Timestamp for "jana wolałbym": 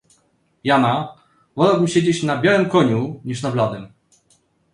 0.63-1.87